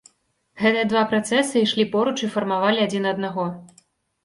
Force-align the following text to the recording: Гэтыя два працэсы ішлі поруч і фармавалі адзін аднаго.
Гэтыя 0.63 0.87
два 0.93 1.03
працэсы 1.11 1.55
ішлі 1.67 1.87
поруч 1.93 2.15
і 2.29 2.31
фармавалі 2.39 2.79
адзін 2.89 3.03
аднаго. 3.13 3.49